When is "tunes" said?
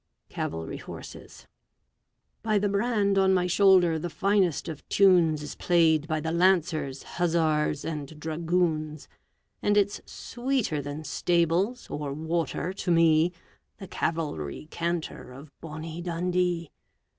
4.89-5.43